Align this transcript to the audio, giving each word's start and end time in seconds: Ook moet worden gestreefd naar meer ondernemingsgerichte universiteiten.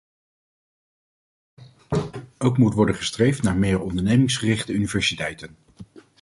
Ook 2.37 2.57
moet 2.57 2.73
worden 2.73 2.95
gestreefd 2.95 3.41
naar 3.43 3.55
meer 3.57 3.79
ondernemingsgerichte 3.81 4.73
universiteiten. 4.73 5.57